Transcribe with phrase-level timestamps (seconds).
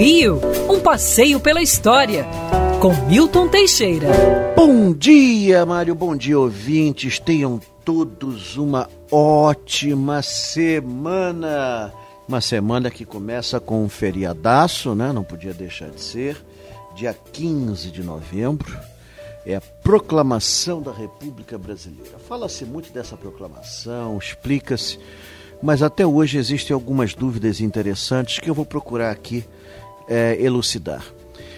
[0.00, 2.24] Rio, um passeio pela história,
[2.80, 4.08] com Milton Teixeira.
[4.56, 7.18] Bom dia, Mário, bom dia, ouvintes.
[7.18, 11.92] Tenham todos uma ótima semana.
[12.26, 15.12] Uma semana que começa com um feriadaço, né?
[15.12, 16.42] Não podia deixar de ser.
[16.96, 18.74] Dia 15 de novembro
[19.44, 22.18] é a proclamação da República Brasileira.
[22.26, 24.98] Fala-se muito dessa proclamação, explica-se
[25.62, 29.44] mas até hoje existem algumas dúvidas interessantes que eu vou procurar aqui
[30.08, 31.04] é, elucidar.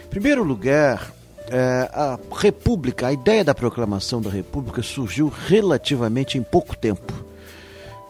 [0.04, 1.12] Em primeiro lugar,
[1.48, 7.12] é, a República, a ideia da proclamação da República surgiu relativamente em pouco tempo.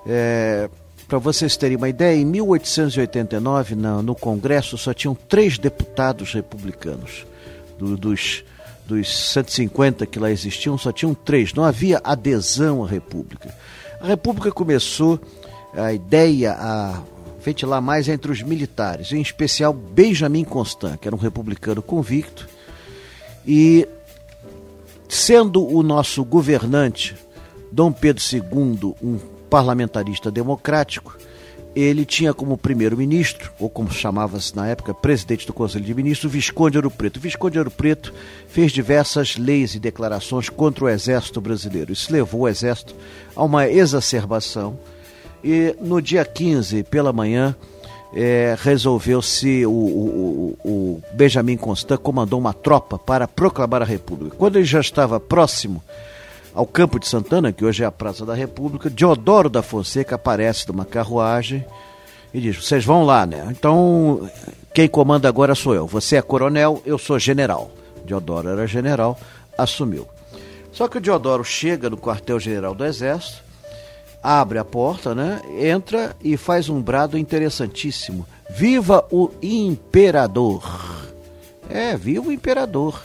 [0.07, 0.69] É,
[1.09, 7.27] Para vocês terem uma ideia, em 1889, no, Congresso, só tinham três deputados republicanos.
[7.79, 8.45] Do, dos,
[8.87, 11.53] dos 150 que lá existiam, só tinham três.
[11.53, 13.55] Não havia adesão à República.
[14.01, 15.21] A República começou
[15.75, 17.03] a ideia a
[17.45, 22.49] ventilar mais entre os militares, em especial Benjamin Constant, que era um republicano convicto,
[23.47, 23.87] e
[25.09, 27.17] sendo o nosso governante,
[27.71, 29.19] Dom Pedro II, um
[29.51, 31.19] parlamentarista democrático,
[31.75, 36.33] ele tinha como primeiro-ministro, ou como chamava-se na época, presidente do Conselho de Ministros, o
[36.33, 37.17] Visconde Ouro Preto.
[37.17, 38.13] O Visconde Ouro Preto
[38.47, 41.93] fez diversas leis e declarações contra o exército brasileiro.
[41.93, 42.95] Isso levou o exército
[43.35, 44.79] a uma exacerbação
[45.43, 47.55] e no dia 15, pela manhã,
[48.15, 54.37] é, resolveu-se, o, o, o, Benjamin Constant comandou uma tropa para proclamar a República.
[54.37, 55.83] Quando ele já estava próximo
[56.55, 60.69] ao Campo de Santana, que hoje é a Praça da República, Diodoro da Fonseca aparece
[60.69, 61.65] numa carruagem
[62.35, 63.49] e diz: Vocês vão lá, né?
[63.51, 64.29] Então,
[64.75, 65.87] quem comanda agora sou eu.
[65.87, 67.71] Você é coronel, eu sou general.
[68.05, 69.19] Diodoro era general,
[69.57, 70.07] assumiu.
[70.71, 73.52] Só que o Diodoro chega no quartel-general do Exército
[74.23, 75.41] abre a porta, né?
[75.59, 78.27] Entra e faz um brado interessantíssimo.
[78.51, 80.63] Viva o imperador!
[81.69, 83.03] É, viva o imperador!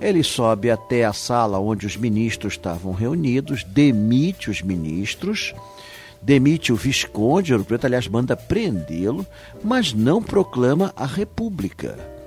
[0.00, 5.54] Ele sobe até a sala onde os ministros estavam reunidos, demite os ministros,
[6.22, 9.26] demite o Visconde, Ouro Preto, aliás, manda prendê-lo,
[9.62, 12.19] mas não proclama a República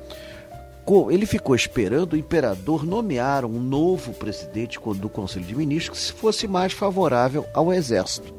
[1.10, 6.48] ele ficou esperando o imperador nomear um novo presidente do Conselho de Ministros que fosse
[6.48, 8.34] mais favorável ao exército.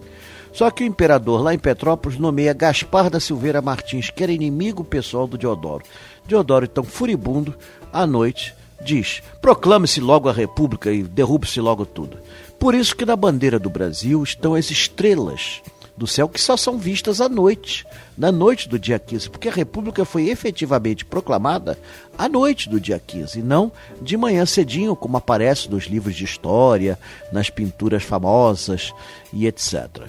[0.52, 4.84] Só que o imperador lá em Petrópolis nomeia Gaspar da Silveira Martins, que era inimigo
[4.84, 5.84] pessoal do Deodoro.
[6.28, 7.54] Deodoro, então furibundo,
[7.92, 12.18] à noite, diz: proclame-se logo a república e derrube-se logo tudo.
[12.58, 15.60] Por isso que na bandeira do Brasil estão as estrelas
[15.96, 17.86] do céu que só são vistas à noite,
[18.18, 21.78] na noite do dia 15, porque a República foi efetivamente proclamada
[22.18, 23.70] à noite do dia 15, e não
[24.02, 26.98] de manhã cedinho, como aparece nos livros de história,
[27.32, 28.92] nas pinturas famosas
[29.32, 30.08] e etc.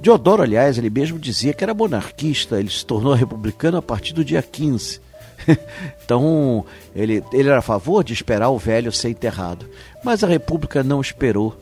[0.00, 4.24] Deodoro, aliás, ele mesmo dizia que era monarquista, ele se tornou republicano a partir do
[4.24, 5.00] dia 15.
[6.04, 9.68] então, ele, ele era a favor de esperar o velho ser enterrado.
[10.02, 11.56] Mas a República não esperou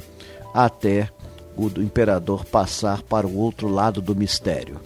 [0.55, 1.09] até
[1.57, 4.81] o do imperador passar para o outro lado do mistério.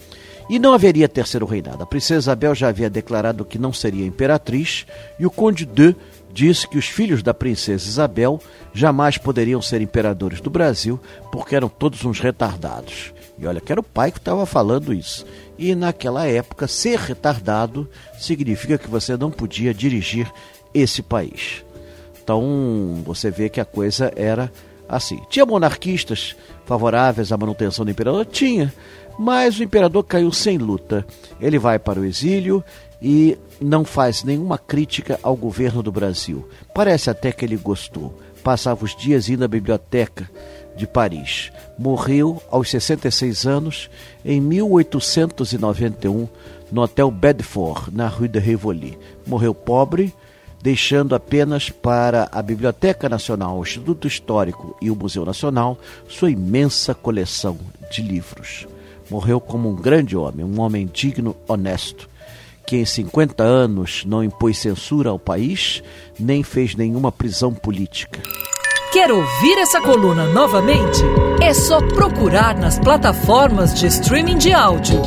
[0.49, 1.83] E não haveria terceiro reinado.
[1.83, 4.87] A princesa Isabel já havia declarado que não seria imperatriz,
[5.19, 5.95] e o conde de
[6.33, 8.41] disse que os filhos da princesa Isabel
[8.73, 11.01] jamais poderiam ser imperadores do Brasil,
[11.33, 13.13] porque eram todos uns retardados.
[13.39, 15.27] E olha que era o pai que estava falando isso.
[15.59, 17.89] E naquela época, ser retardado
[18.19, 20.31] significa que você não podia dirigir
[20.75, 21.65] esse país.
[22.23, 24.53] Então, você vê que a coisa era
[24.89, 25.21] assim.
[25.29, 28.25] Tinha monarquistas favoráveis à manutenção do imperador?
[28.27, 28.73] Tinha,
[29.19, 31.07] mas o imperador caiu sem luta.
[31.41, 32.63] Ele vai para o exílio
[33.01, 36.49] e não faz nenhuma crítica ao governo do Brasil.
[36.75, 38.19] Parece até que ele gostou.
[38.43, 40.31] Passava os dias indo à biblioteca
[40.77, 41.51] de Paris.
[41.79, 43.91] Morreu aos 66 anos
[44.25, 46.29] em 1891
[46.71, 48.99] no Hotel Bedford, na Rue de Rivoli.
[49.27, 50.13] Morreu pobre,
[50.63, 55.79] deixando apenas para a Biblioteca Nacional, o Instituto Histórico e o Museu Nacional
[56.09, 57.59] sua imensa coleção
[57.91, 58.67] de livros.
[59.11, 62.09] Morreu como um grande homem, um homem digno, honesto,
[62.67, 65.83] que em 50 anos não impôs censura ao país,
[66.19, 68.21] nem fez nenhuma prisão política.
[68.93, 71.03] Quer ouvir essa coluna novamente?
[71.41, 75.01] É só procurar nas plataformas de streaming de áudio.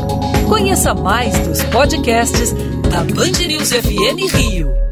[0.47, 2.53] Conheça mais dos podcasts
[2.89, 4.88] da Band News FM Rio.